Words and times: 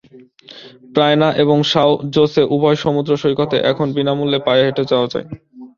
প্রাইনা 0.95 1.27
এবং 1.43 1.57
Sao 1.71 1.91
Jose 2.15 2.43
উভয় 2.55 2.77
সমুদ্র 2.83 3.11
সৈকতই 3.17 3.61
এখন 3.71 3.87
বিনা 3.95 4.13
মূল্যে 4.13 4.39
পায়ে 4.45 4.65
হেঁটে 4.65 4.83
যাওয়া 4.91 5.07
যায়। 5.13 5.27